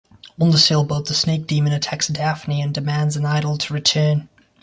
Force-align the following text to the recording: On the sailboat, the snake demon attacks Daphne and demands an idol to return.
On 0.39 0.49
the 0.49 0.57
sailboat, 0.57 1.05
the 1.07 1.13
snake 1.13 1.45
demon 1.45 1.73
attacks 1.73 2.07
Daphne 2.07 2.63
and 2.63 2.73
demands 2.73 3.15
an 3.15 3.23
idol 3.23 3.59
to 3.59 3.71
return. 3.75 4.29